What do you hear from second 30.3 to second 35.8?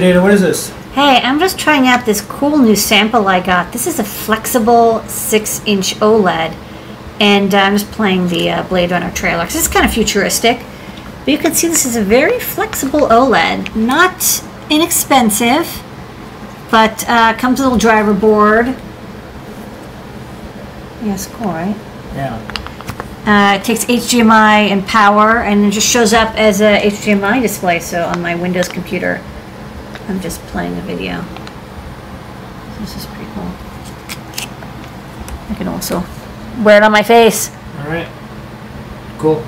playing a video. This is pretty cool. I can